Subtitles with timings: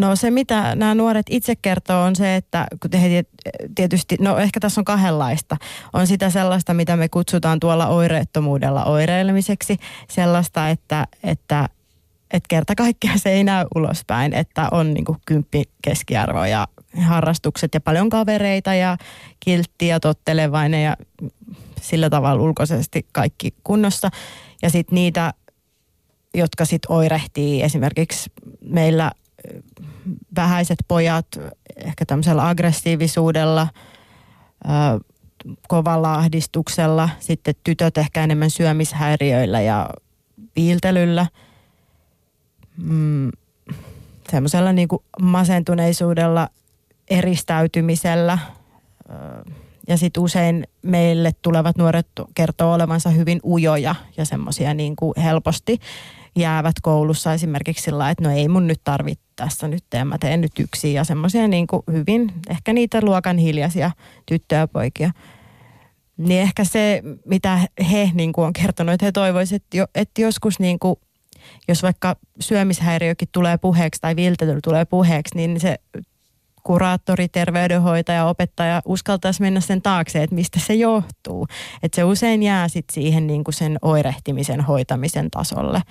[0.00, 3.24] No se, mitä nämä nuoret itse kertoo, on se, että kun he
[3.74, 5.56] tietysti, no ehkä tässä on kahdenlaista.
[5.92, 9.76] On sitä sellaista, mitä me kutsutaan tuolla oireettomuudella oireilemiseksi.
[10.08, 11.68] Sellaista, että, että
[12.30, 16.68] että kerta kaikkiaan se ei näy ulospäin, että on niin kymppi keskiarvo ja
[17.02, 18.96] harrastukset ja paljon kavereita ja
[19.40, 20.96] kiltti ja tottelevainen ja
[21.80, 24.10] sillä tavalla ulkoisesti kaikki kunnossa.
[24.62, 25.34] Ja sitten niitä,
[26.34, 29.10] jotka sitten oirehtii esimerkiksi meillä
[30.42, 31.26] vähäiset pojat
[31.76, 33.68] ehkä tämmöisellä aggressiivisuudella,
[35.68, 39.90] kovalla ahdistuksella, sitten tytöt ehkä enemmän syömishäiriöillä ja
[40.56, 41.26] viiltelyllä–
[42.76, 43.30] mm,
[44.30, 46.48] semmoisella niin kuin masentuneisuudella,
[47.10, 48.38] eristäytymisellä.
[49.88, 55.78] Ja sitten usein meille tulevat nuoret kertoo olevansa hyvin ujoja ja semmoisia niin kuin helposti
[56.36, 60.40] jäävät koulussa esimerkiksi sillä että no ei mun nyt tarvitse tässä nyt, ja mä teen
[60.40, 63.90] nyt yksin ja semmoisia niin kuin hyvin, ehkä niitä luokan hiljaisia
[64.26, 65.10] tyttöjä ja poikia.
[66.16, 67.58] Niin ehkä se, mitä
[67.90, 70.96] he niin kuin on kertonut, että he toivoisivat, että, jo, että joskus niin kuin
[71.68, 75.76] jos vaikka syömishäiriökin tulee puheeksi tai viltely tulee puheeksi, niin se
[76.62, 81.46] kuraattori, terveydenhoitaja, opettaja uskaltaisi mennä sen taakse, että mistä se johtuu.
[81.82, 85.82] Että se usein jää sitten siihen niin kuin sen oirehtimisen hoitamisen tasolle.